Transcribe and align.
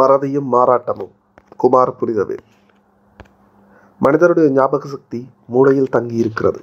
மறதியும் 0.00 0.48
மாறாட்டமும். 0.54 1.12
குமார் 1.62 1.96
புரிதவேல் 2.00 2.44
மனிதருடைய 4.00 4.46
ஞாபக 4.58 4.84
சக்தி 4.92 5.18
மூளையில் 5.54 5.92
தங்கியிருக்கிறது. 5.96 6.60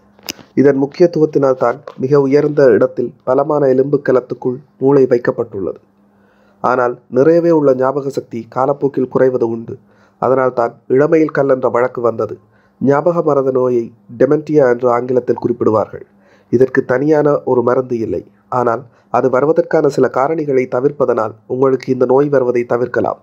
இதன் 0.61 0.79
முக்கியத்துவத்தினால் 0.83 1.59
தான் 1.63 1.77
மிக 2.03 2.21
உயர்ந்த 2.25 2.61
இடத்தில் 2.75 3.11
பலமான 3.27 3.67
எலும்பு 3.73 3.97
கலத்துக்குள் 4.07 4.57
மூளை 4.81 5.03
வைக்கப்பட்டுள்ளது. 5.11 5.79
ஆனால் 6.63 6.93
நிறையவே 7.17 7.51
உள்ள 7.59 7.71
ஞாபக 7.81 8.09
சக்தி 8.17 8.39
காலப்போக்கில் 8.55 9.11
குறைவது 9.13 9.47
உண்டு. 9.55 9.75
அதனால் 10.21 10.57
தான் 10.59 10.73
இளமையில் 10.95 11.35
கல் 11.37 11.53
என்ற 11.55 11.67
வழக்கு 11.75 12.01
வந்தது. 12.07 12.35
ஞாபக 12.81 13.21
மறத 13.29 13.49
நோயை 13.59 13.85
டெமென்டியா 14.19 14.65
என்று 14.73 14.87
ஆங்கிலத்தில் 14.97 15.41
குறிப்பிடுவார்கள். 15.43 16.05
இதற்கு 16.51 16.81
தனியான 16.91 17.27
ஒரு 17.51 17.61
மருந்து 17.69 17.95
இல்லை. 18.05 18.23
ஆனால் 18.59 18.83
அது 19.13 19.29
வருவதற்கான 19.29 19.87
சில 19.87 20.07
காரணிகளை 20.17 20.65
தவிர்ப்பதனால் 20.75 21.33
உங்களுக்கு 21.47 21.87
இந்த 21.93 22.05
நோய் 22.05 22.29
வருவதை 22.29 22.63
தவிர்க்கலாம். 22.63 23.19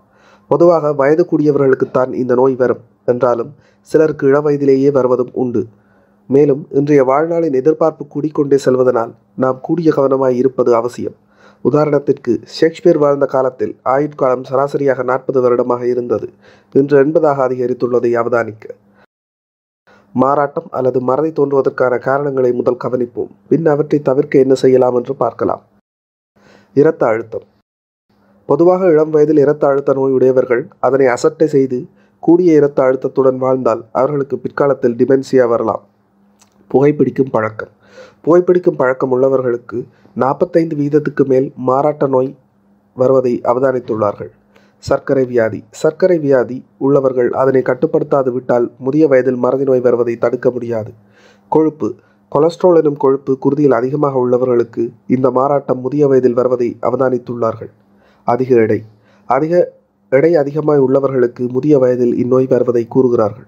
பொதுவாக 0.46 0.92
வயது 0.92 1.26
கூடியவர்களுக்குத்தான் 1.30 2.12
இந்த 2.12 2.34
நோய் 2.34 2.54
வரும் 2.54 2.82
என்றாலும் 3.04 3.50
சிலருக்கு 3.80 4.24
இளவயதிலேயே 4.32 4.90
வருவதும் 4.90 5.32
உண்டு. 5.32 5.62
மேலும் 6.30 6.66
இன்றைய 6.70 7.04
வாழ்நாளின் 7.04 7.58
எதிர்பார்ப்பு 7.60 8.04
கூடிக்கொண்டே 8.14 8.58
செல்வதனால் 8.64 9.12
நாம் 9.34 9.60
கூடிய 9.60 9.92
கவனமாய் 9.96 10.38
இருப்பது 10.42 10.74
அவசியம். 10.74 11.16
உதாரணத்திற்கு 11.64 12.32
ஷேக்ஸ்பியர் 12.56 12.98
வாழ்ந்த 12.98 13.26
காலத்தில் 13.26 13.76
ஆயுட்காலம் 13.84 14.44
சராசரியாக 14.50 15.02
நாற்பது 15.02 15.40
வருடமாக 15.40 15.86
இருந்தது. 15.86 16.26
இன்று 16.72 16.96
எண்பதாக 17.04 17.38
அதிகரித்துள்ளதை 17.48 18.10
அவதானிக்க. 18.22 18.66
மாறாட்டம் 20.14 20.68
அல்லது 20.70 21.00
மறதி 21.00 21.30
தோன்றுவதற்கான 21.30 21.94
காரணங்களை 21.98 22.52
முதல் 22.52 22.82
கவனிப்போம். 22.84 23.32
பின் 23.48 23.66
அவற்றை 23.66 23.98
தவிர்க்க 24.02 24.38
என்ன 24.38 24.54
செய்யலாம் 24.54 24.94
என்று 24.94 25.14
பார்க்கலாம். 25.14 25.62
இரத்த 26.76 27.06
அழுத்தம். 27.06 27.42
பொதுவாக 28.46 28.86
இளம் 28.86 29.10
வயதில் 29.10 29.36
இரத்த 29.36 29.66
அழுத்த 29.66 29.92
நோய் 29.92 30.12
உடையவர்கள் 30.12 30.68
அதனை 30.78 31.06
அசட்டை 31.06 31.46
செய்து 31.46 31.86
கூடிய 32.20 32.52
இரத்த 32.52 32.82
அழுத்தத்துடன் 32.82 33.36
வாழ்ந்தால் 33.36 33.84
அவர்களுக்கு 33.92 34.38
பிற்காலத்தில் 34.38 34.94
டிமென்சியா 34.94 35.48
வரலாம். 35.48 35.84
புகைப்பிடிக்கும் 36.74 37.30
பழக்கம். 37.30 37.68
புகைப்பிடிக்கும் 38.24 38.76
பழக்கம் 38.76 39.12
உள்ளவர்களுக்கு 39.12 39.86
நாற்பத்தைந்து 40.14 40.76
வீதத்துக்கு 40.76 41.24
மேல் 41.24 41.52
மாறாட்ட 41.66 42.08
நோய் 42.08 42.36
வருவதை 42.94 43.40
அவதானித்துள்ளார்கள். 43.44 44.30
சர்க்கரை 44.78 45.24
வியாதி. 45.24 45.64
சர்க்கரை 45.70 46.18
வியாதி 46.18 46.64
உள்ளவர்கள் 46.76 47.30
அதனை 47.30 47.62
கட்டுப்படுத்தாது 47.62 48.32
விட்டால் 48.32 48.72
முதிய 48.78 49.08
வயதில் 49.08 49.36
மறதி 49.36 49.64
நோய் 49.64 49.80
வருவதை 49.80 50.16
தடுக்க 50.16 50.50
முடியாது. 50.50 50.92
கொழுப்பு. 51.48 51.94
கொலஸ்ட்ரால் 52.28 52.76
எனும் 52.76 52.96
கொழுப்பு 52.96 53.38
குருதியில் 53.38 53.74
அதிகமாக 53.74 54.26
உள்ளவர்களுக்கு 54.26 54.92
இந்த 55.06 55.30
மாறாட்டம் 55.30 55.80
முதிய 55.80 56.06
வயதில் 56.06 56.32
வருவதை 56.32 56.76
அவதானித்துள்ளார்கள். 56.82 57.70
அதிக 58.24 58.54
எடை. 58.54 58.82
அதிக 59.26 59.72
எடை 60.08 60.34
அதிகமாய் 60.34 60.78
உள்ளவர்களுக்கு 60.78 61.48
முதிய 61.48 61.78
வயதில் 61.78 62.14
இந்நோய் 62.16 62.48
வருவதை 62.48 62.86
கூறுகிறார்கள். 62.88 63.46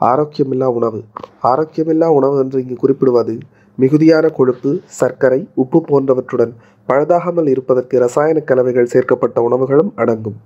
ஆரோக்கியமில்லா 0.00 0.64
உணவு. 0.64 1.04
ஆரோக்கியமில்லா 1.42 2.06
உணவு 2.06 2.38
என்று 2.38 2.60
இங்கு 2.60 2.76
குறிப்பிடுவது 2.76 3.38
மிகுதியான 3.76 4.28
கொழுப்பு 4.28 4.80
சர்க்கரை 4.84 5.48
உப்பு 5.54 5.84
போன்றவற்றுடன் 5.88 6.54
பழுதாகாமல் 6.88 7.48
இருப்பதற்கு 7.48 7.98
ரசாயன 7.98 8.40
கலவைகள் 8.40 8.84
சேர்க்கப்பட்ட 8.84 9.40
உணவுகளும் 9.40 9.92
அடங்கும். 9.96 10.38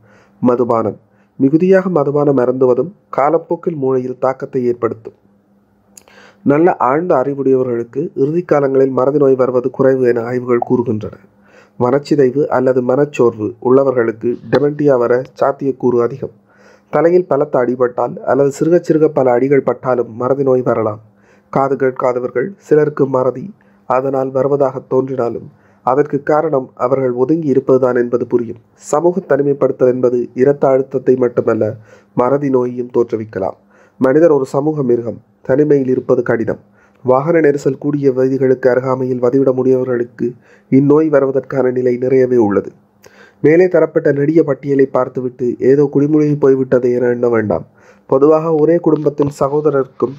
மதுபானம். 0.43 0.99
மிகுதியாக 1.37 1.89
மதுபானம் 1.89 2.37
அருந்துவதும் 2.37 2.93
காலப்போக்கில் 3.11 3.77
மூளையில் 3.77 4.19
தாக்கத்தை 4.19 4.67
ஏற்படுத்தும். 4.67 5.19
நல்ல 6.51 6.75
ஆழ்ந்த 6.89 7.13
அறிவுடையவர்களுக்கு 7.23 8.01
இறுதி 8.23 8.43
காலங்களில் 8.43 8.93
மறதி 8.99 9.19
நோய் 9.19 9.39
வருவது 9.41 9.69
குறைவு 9.77 10.05
என 10.11 10.23
ஆய்வுகள் 10.23 10.67
கூறுகின்றன. 10.69 11.15
மனச்சிதைவு 11.81 12.43
அல்லது 12.57 12.81
மனச்சோர்வு 12.83 13.49
உள்ளவர்களுக்கு 13.69 14.31
டெமென்டியா 14.53 14.95
வர 15.03 15.13
சாத்தியக்கூறு 15.41 15.99
அதிகம். 16.07 16.35
தலையில் 16.93 17.27
பலத்த 17.27 17.55
அடிபட்டால் 17.59 18.15
அல்லது 18.31 18.53
சிறுக 18.59 18.79
சிறுக 18.89 19.09
பல 19.19 19.33
அடிகள் 19.33 19.67
பட்டாலும் 19.69 20.11
மறதி 20.23 20.43
நோய் 20.43 20.65
வரலாம். 20.71 21.01
காது 21.53 21.77
கேட்காதவர்கள் 21.77 22.49
சிலருக்கு 22.69 23.07
மறதி 23.17 23.45
அதனால் 23.89 24.31
வருவதாக 24.31 24.83
தோன்றினாலும் 24.89 25.49
அதற்கு 25.87 26.19
காரணம் 26.31 26.67
அவர்கள் 26.87 27.15
ஒதுங்கி 27.23 27.49
இருப்பதுதான் 27.49 27.99
என்பது 28.03 28.25
புரியும். 28.27 28.61
சமூக 28.91 29.21
தனிமைப்படுத்தல் 29.29 29.93
என்பது 29.95 30.19
இரத்த 30.43 30.65
அழுத்தத்தை 30.69 31.17
மட்டுமல்ல 31.25 31.65
மறதி 32.15 32.51
நோயையும் 32.51 32.95
தோற்றுவிக்கலாம். 32.97 33.59
மனிதர் 34.01 34.31
ஒரு 34.31 34.45
சமூக 34.45 34.83
மிருகம். 34.83 35.17
தனிமையில் 35.43 35.89
இருப்பது 35.89 36.23
கடினம். 36.23 36.61
வாகன 37.05 37.41
நெரிசல் 37.41 37.79
கூடிய 37.79 38.13
வயதிகளுக்கு 38.13 38.67
அருகாமையில் 38.71 39.23
வதிவிட 39.25 39.51
முடியவர்களுக்கு 39.53 40.27
இந்நோய் 40.69 41.09
வருவதற்கான 41.09 41.71
நிலை 41.71 41.97
நிறையவே 41.97 42.37
உள்ளது. 42.37 42.71
மேலே 43.41 43.69
தரப்பட்ட 43.69 44.13
நெடிய 44.13 44.45
பட்டியலை 44.45 44.87
பார்த்துவிட்டு 44.87 45.47
ஏதோ 45.59 45.89
குடிமொழி 45.93 46.37
போய்விட்டது 46.37 46.89
என 46.93 47.09
எண்ண 47.09 47.29
வேண்டாம். 47.29 47.65
பொதுவாக 48.07 48.55
ஒரே 48.55 48.77
குடும்பத்தின் 48.77 49.33
சகோதரருக்கும் 49.41 50.15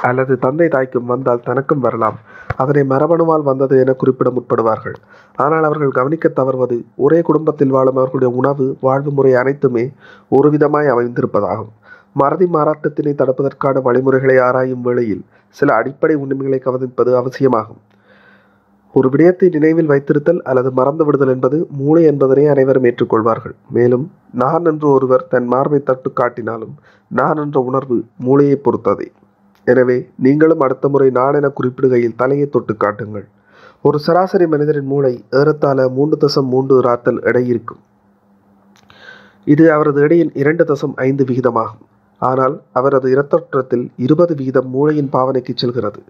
அல்லது 0.00 0.38
தந்தை 0.38 0.68
தாய்க்கும் 0.68 1.06
வந்தால் 1.06 1.44
தனக்கும் 1.44 1.80
வரலாம். 1.80 2.18
அதனை 2.56 2.82
மரபணுவால் 2.82 3.44
வந்தது 3.50 3.78
என 3.78 3.92
குறிப்பிட 3.92 4.30
முற்படுவார்கள். 4.30 4.96
ஆனால் 5.36 5.64
அவர்கள் 5.64 5.90
கவனிக்க 5.90 6.28
தவறுவது 6.28 6.78
ஒரே 6.96 7.20
குடும்பத்தில் 7.20 7.68
வாழும் 7.68 7.96
அவர்களுடைய 7.96 8.36
உணவு 8.36 8.76
வாழ்வு 8.80 9.10
முறை 9.10 9.34
அனைத்துமே 9.34 9.84
ஒரு 10.28 10.50
விதமாய் 10.50 10.92
அமைந்திருப்பதாகும். 10.94 11.72
மறதி 12.20 12.46
மாறாட்டத்தினை 12.54 13.12
தடுப்பதற்கான 13.20 13.82
வழிமுறைகளை 13.86 14.36
ஆராயும் 14.48 14.84
வேளையில் 14.86 15.22
சில 15.56 15.68
அடிப்படை 15.80 16.14
உண்மைகளை 16.22 16.58
கவனிப்பது 16.66 17.10
அவசியமாகும். 17.20 17.80
ஒரு 18.94 19.08
விடயத்தை 19.12 19.46
நினைவில் 19.54 19.90
வைத்திருத்தல் 19.90 20.40
அல்லது 20.50 20.70
மறந்து 20.78 21.04
விடுதல் 21.06 21.32
என்பது 21.34 21.58
மூளை 21.78 22.02
என்பதனை 22.10 22.44
அனைவரும் 22.52 22.86
ஏற்றுக்கொள்வார்கள். 22.88 23.54
மேலும் 23.76 24.04
நான் 24.42 24.66
என்று 24.70 24.86
ஒருவர் 24.96 25.24
தன் 25.32 25.48
மார்பை 25.52 25.80
தட்டு 25.82 26.10
காட்டினாலும் 26.20 26.74
நான் 27.10 27.40
என்ற 27.44 27.60
உணர்வு 27.68 27.96
மூளையை 28.26 28.56
பொறுத்ததே. 28.66 29.08
எனவே 29.66 29.96
நீங்களும் 30.24 30.62
அடுத்த 30.66 30.88
முறை 30.88 31.08
நான் 31.18 31.38
என 31.38 31.50
குறிப்பிடுகையில் 31.58 32.18
தலையை 32.22 32.46
தொட்டு 32.56 32.74
காட்டுங்கள். 32.76 33.26
ஒரு 33.84 33.98
சராசரி 34.06 34.46
மனிதரின் 34.46 34.90
மூளை 34.92 35.14
ஏறத்தாழ 35.40 35.88
மூன்று 35.96 36.16
தசம் 36.24 36.50
மூன்று 36.54 36.74
ராத்தல் 36.88 37.20
எடை 37.30 37.44
இருக்கும். 37.52 37.80
இது 39.54 39.64
அவரது 39.76 40.00
எடையின் 40.06 40.32
இரண்டு 40.42 40.64
தசம் 40.64 40.94
ஐந்து 41.06 41.24
விகிதமாகும். 41.28 41.82
ஆனால் 42.22 42.54
அவரது 42.72 43.08
இரத்தோற்றத்தில் 43.14 43.84
இருபது 43.96 44.34
வீதம் 44.34 44.68
மூளையின் 44.68 45.12
பாவனைக்கு 45.12 45.52
செல்கிறது. 45.54 46.00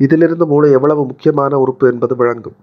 இதிலிருந்து 0.00 0.46
மூளை 0.46 0.68
எவ்வளவு 0.70 1.02
முக்கியமான 1.06 1.58
உறுப்பு 1.58 1.86
என்பது 1.92 2.14
விளங்கும். 2.16 2.58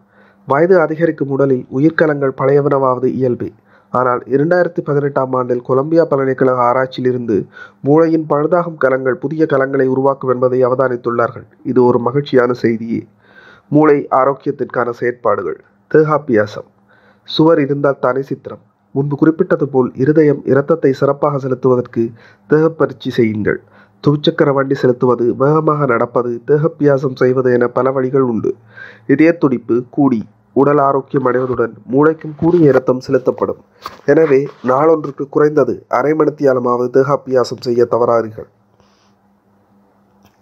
வயது 0.48 0.76
அதிகரிக்கும் 0.80 1.30
உடலில் 1.30 1.66
உயிர்க்கலங்கள் 1.76 2.38
பழையவனவாவது 2.42 3.08
இயல்பே. 3.20 3.50
ஆனால் 3.94 4.22
இரண்டாயிரத்தி 4.36 4.82
பதினெட்டாம் 4.84 5.34
ஆண்டில் 5.34 5.62
கொலம்பியா 5.62 6.06
பல்கலைக்கழக 6.06 6.62
ஆராய்ச்சியிலிருந்து 6.62 7.38
மூளையின் 7.82 8.26
பழுதாகும் 8.30 8.78
கலங்கள் 8.78 9.22
புதிய 9.24 9.46
கலங்களை 9.50 9.86
உருவாக்கும் 9.88 10.30
என்பதை 10.30 10.60
அவதானித்துள்ளார்கள். 10.66 11.48
இது 11.64 11.80
ஒரு 11.84 12.00
மகிழ்ச்சியான 12.00 12.54
செய்தியே. 12.54 13.02
மூளை 13.70 14.08
ஆரோக்கியத்திற்கான 14.12 14.90
செயற்பாடுகள். 14.90 15.60
தேகாபியாசம். 15.92 16.70
சுவர் 17.24 17.60
இருந்தால் 17.60 18.04
தானே 18.06 18.22
சித்திரம். 18.22 18.64
முன்பு 18.96 19.16
குறிப்பிட்டது 19.16 19.66
போல் 19.68 19.90
இருதயம் 19.96 20.42
இரத்தத்தை 20.46 20.92
சிறப்பாக 20.94 21.40
செலுத்துவதற்கு 21.40 22.04
தேகப்பயிற்சி 22.48 23.10
செய்யுங்கள். 23.10 23.60
துவிச்சக்கர 24.04 24.50
வண்டி 24.54 24.76
செலுத்துவது 24.76 25.26
வேகமாக 25.36 25.86
நடப்பது 25.86 26.32
தேகப்பியாசம் 26.48 27.20
செய்வது 27.22 27.52
என 27.58 27.68
பல 27.68 27.92
வழிகள் 27.92 28.26
உண்டு. 28.32 28.52
இதய 29.14 29.32
துடிப்பு 29.44 29.78
கூடி 29.90 30.22
உடல் 30.54 30.78
ஆரோக்கியம் 30.78 31.28
அடைவதுடன் 31.30 31.74
மூளைக்கும் 31.94 32.36
கூடிய 32.38 32.72
இரத்தம் 32.72 33.00
செலுத்தப்படும். 33.00 33.62
எனவே 34.06 34.40
நாளொன்றுக்கு 34.64 35.26
குறைந்தது 35.30 35.76
அரை 35.88 36.14
மணித்தியாலமாவது 36.14 36.90
தேகாபியாசம் 36.98 37.66
செய்ய 37.68 37.88
தவறாதீர்கள். 37.92 38.50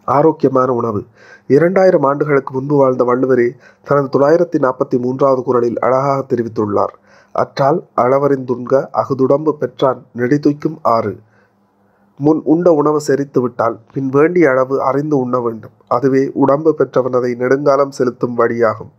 ஆரோக்கியமான 0.06 0.74
உணவு. 0.74 1.04
இரண்டாயிரம் 1.48 2.04
ஆண்டுகளுக்கு 2.04 2.54
முன்பு 2.54 2.76
வாழ்ந்த 2.76 3.04
வள்ளுவரே 3.04 3.50
தனது 3.84 4.10
தொள்ளாயிரத்தி 4.16 4.58
நாற்பத்தி 4.60 5.00
மூன்றாவது 5.00 5.44
குரலில் 5.44 5.80
அழகாக 5.80 6.36
தெரிவித்துள்ளார். 6.36 6.94
அற்றால் 7.32 7.88
அளவறிந்துண்க 8.02 8.90
அகுதுடம்பு 8.94 9.52
பெற்றான் 9.52 10.06
நெடிதுய்க்கும் 10.18 10.78
ஆறு. 10.82 11.20
முன் 12.18 12.42
உண்ட 12.44 12.72
உணவு 12.72 13.02
செரித்து 13.08 13.40
விட்டால் 13.42 13.80
பின் 13.94 14.10
வேண்டிய 14.10 14.50
அளவு 14.50 14.82
அறிந்து 14.82 15.18
உண்ண 15.18 15.40
வேண்டும். 15.40 15.72
அதுவே 15.88 16.30
உடம்பு 16.34 16.76
பெற்றவனதை 16.78 17.36
நெடுங்காலம் 17.36 17.92
செலுத்தும் 17.92 18.38
வழியாகும். 18.38 18.92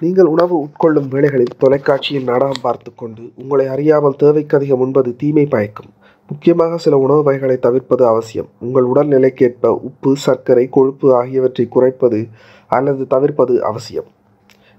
நீங்கள் 0.00 0.24
உணவு 0.24 0.64
உட்கொள்ளும் 0.64 1.08
வேளைகளில் 1.08 1.56
தொலைக்காட்சியில் 1.58 2.24
நாடகம் 2.24 2.62
பார்த்து 2.62 2.94
கொண்டு 2.94 3.30
உங்களை 3.36 3.66
அறியாமல் 3.66 4.16
தேவைக்கு 4.16 4.56
அதிகம் 4.56 4.78
உண்பது 4.78 5.16
தீமை 5.16 5.46
பயக்கும். 5.46 5.90
முக்கியமாக 6.30 6.76
சில 6.76 6.96
உணவு 6.96 7.22
வகைகளை 7.22 7.56
தவிர்ப்பது 7.56 8.06
அவசியம். 8.06 8.48
உங்கள் 8.60 8.84
உடல்நிலைக்கேற்ப 8.84 9.66
உப்பு 9.88 10.10
சர்க்கரை 10.16 10.68
கொழுப்பு 10.68 11.06
ஆகியவற்றை 11.14 11.68
குறைப்பது 11.68 12.20
அல்லது 12.68 13.06
தவிர்ப்பது 13.06 13.54
அவசியம். 13.64 14.08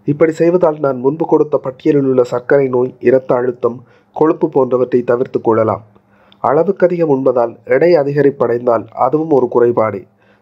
இப்படி 0.07 0.31
செய்வதால் 0.31 0.79
நான் 0.79 0.99
முன்பு 0.99 1.25
கொடுத்த 1.25 1.57
பட்டியலில் 1.57 2.05
உள்ள 2.05 2.23
சர்க்கரை 2.23 2.67
நோய் 2.67 2.95
இரத்த 2.99 3.35
அழுத்தம் 3.35 3.77
கொழுப்பு 4.15 4.49
போன்றவற்றை 4.49 5.01
தவிர்த்து 5.01 5.41
கொள்ளலாம். 5.41 5.83
அளவுக்கு 6.39 6.85
அதிகம் 6.87 7.11
உண்பதால் 7.15 7.53
எடை 7.65 7.91
அதிகரிப்படைந்தால் 7.95 8.85
அதுவும் 9.05 9.29
ஒரு 9.29 9.47
குறைபாடே. 9.55 10.01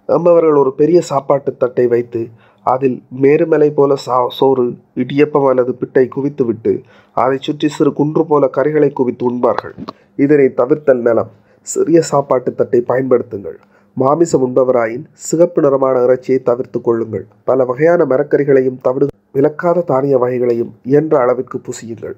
எம்பவர்கள் 0.09 0.55
ஒரு 0.55 0.71
பெரிய 0.73 1.01
சாப்பாட்டு 1.01 1.51
தட்டை 1.57 1.87
வைத்து 1.87 2.21
அதில் 2.63 3.03
மேருமலை 3.21 3.69
போல 3.73 3.95
சா 3.95 4.25
சோறு 4.29 4.65
இடியப்பம் 4.95 5.47
அல்லது 5.49 5.77
பிட்டை 5.79 6.09
குவித்துவிட்டு 6.15 6.81
அதைச் 7.13 7.41
சுற்றி 7.41 7.67
சிறு 7.67 7.93
குன்று 7.93 8.25
போல 8.25 8.49
கறிகளை 8.57 8.93
குவித்து 8.93 9.31
உண்பார்கள். 9.31 9.75
இதனை 10.15 10.47
தவிர்த்தல் 10.57 11.01
நலம். 11.01 11.31
சிறிய 11.61 12.01
சாப்பாட்டு 12.01 12.55
தட்டை 12.55 12.83
பயன்படுத்துங்கள். 12.87 13.57
மாமிசம் 13.93 14.43
உண்பவராயின் 14.47 15.05
சிகப்பு 15.13 15.61
நிறமான 15.61 16.03
இறைச்சியை 16.03 16.41
தவிர்த்து 16.43 16.81
கொள்ளுங்கள். 16.81 17.27
பல 17.43 17.65
வகையான 17.65 18.05
மரக்கறிகளையும் 18.05 18.81
தவிடு 18.81 19.07
விலக்காத 19.33 19.83
தானிய 19.83 20.17
வகைகளையும் 20.17 20.71
இயன்ற 20.83 21.19
அளவிற்கு 21.19 21.57
புசியுங்கள். 21.57 22.15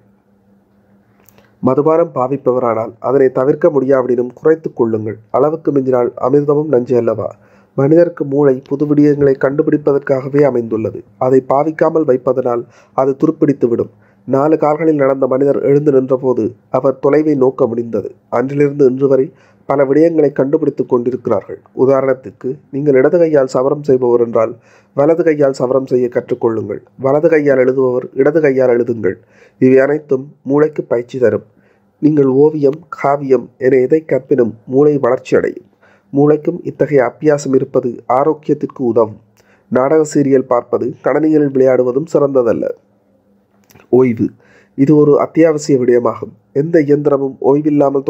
மதுபானம் 1.60 2.12
பாவிப்பவரானால் 2.16 2.94
அதனை 3.00 3.30
தவிர்க்க 3.30 3.70
முடியாவிடனும் 3.70 4.34
குறைத்துக் 4.34 4.76
கொள்ளுங்கள். 4.76 5.18
அளவுக்கு 5.32 5.72
மிஞ்சினால் 5.72 6.12
அமிர்தமும் 6.22 6.72
நஞ்சு 6.76 6.98
அல்லவா? 6.98 7.30
மனிதருக்கு 7.78 8.24
மூளை 8.26 8.62
புது 8.70 8.86
விடயங்களை 8.86 9.34
கண்டுபிடிப்பதற்காகவே 9.44 10.42
அமைந்துள்ளது. 10.50 11.00
அதை 11.18 11.40
பாவிக்காமல் 11.54 12.08
வைப்பதனால் 12.10 12.64
அது 12.94 13.16
துருப்பிடித்துவிடும். 13.22 13.92
நாலு 14.28 14.56
கால்களில் 14.58 15.02
நடந்த 15.04 15.26
மனிதர் 15.28 15.60
எழுந்து 15.70 15.92
நின்றபோது 15.92 16.44
அவர் 16.70 17.00
தொலைவை 17.06 17.36
நோக்க 17.36 17.68
முடிந்தது. 17.68 18.10
அன்றிலிருந்து 18.30 18.86
இன்று 18.86 19.08
வரை 19.08 19.26
பல 19.70 19.84
விடயங்களை 19.84 20.30
கண்டுபிடித்துக் 20.32 20.92
கொண்டிருக்கிறார்கள். 20.92 21.60
உதாரணத்துக்கு 21.78 22.50
நீங்கள் 22.72 22.98
இடது 23.02 23.18
கையால் 23.18 23.52
சவரம் 23.56 23.84
செய்பவர் 23.84 24.24
என்றால் 24.26 24.54
வலது 24.94 25.24
கையால் 25.24 25.58
சவரம் 25.60 25.90
செய்ய 25.92 26.10
கற்றுக்கொள்ளுங்கள் 26.16 26.82
வலது 27.00 27.30
கையால் 27.30 27.58
எழுதுபவர் 27.58 28.08
இடது 28.14 28.40
கையால் 28.42 28.74
எழுதுங்கள். 28.76 29.18
இவை 29.62 29.80
அனைத்தும் 29.80 30.26
மூளைக்கு 30.44 30.84
பயிற்சி 30.84 31.20
தரும். 31.20 31.46
நீங்கள் 32.02 32.30
ஓவியம் 32.44 32.80
காவியம் 32.90 33.50
என 33.58 33.76
எதை 33.88 34.00
கற்பினும் 34.06 34.54
மூளை 34.66 34.94
வளர்ச்சி 34.98 35.36
அடையும் 35.36 35.68
மூளைக்கும் 36.14 36.60
இத்தகைய 36.64 37.04
அப்பியாசம் 37.04 37.56
இருப்பது 37.56 38.04
ஆரோக்கியத்திற்கு 38.08 38.82
உதவும். 38.82 39.20
நாடக 39.70 40.06
சீரியல் 40.14 40.48
பார்ப்பது 40.48 40.96
கணனிகளில் 41.04 41.52
விளையாடுவதும் 41.52 42.06
சிறந்ததல்ல. 42.14 42.70
ஓய்வு. 43.90 44.30
இது 44.76 44.96
ஒரு 44.96 45.20
அத்தியாவசிய 45.20 45.80
விடயமாகும். 45.80 46.32
எந்த 46.54 46.80
இயந்திரமும் 46.80 47.36
ஓய்வில்லாமல் 47.46 48.04